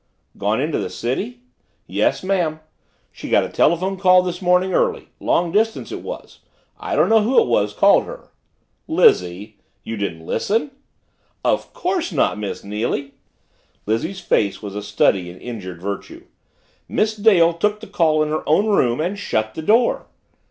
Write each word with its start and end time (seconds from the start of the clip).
"Gone 0.35 0.59
into 0.59 0.79
the 0.79 0.89
city?" 0.89 1.41
"Yes, 1.85 2.23
ma'am. 2.23 2.59
She 3.11 3.29
got 3.29 3.43
a 3.43 3.49
telephone 3.49 3.97
call 3.97 4.23
this 4.23 4.41
morning, 4.41 4.73
early 4.73 5.09
long 5.19 5.51
distance 5.51 5.91
it 5.91 6.01
was. 6.01 6.39
I 6.79 6.95
don't 6.95 7.07
know 7.07 7.21
who 7.21 7.39
it 7.39 7.45
was 7.45 7.75
called 7.75 8.05
her." 8.05 8.31
"Lizzie! 8.87 9.59
You 9.83 9.97
didn't 9.97 10.25
listen?" 10.25 10.71
"Of 11.45 11.71
course 11.73 12.11
not, 12.11 12.39
Miss 12.39 12.63
Neily." 12.63 13.11
Lizzie's 13.85 14.21
face 14.21 14.59
was 14.59 14.75
a 14.75 14.81
study 14.81 15.29
in 15.29 15.39
injured 15.39 15.79
virtue. 15.83 16.23
"Miss 16.89 17.15
Dale 17.15 17.53
took 17.53 17.79
the 17.79 17.85
call 17.85 18.23
in 18.23 18.29
her 18.29 18.41
own 18.49 18.65
room 18.65 18.99
and 18.99 19.19
shut 19.19 19.53
the 19.53 19.61
door." 19.61 20.07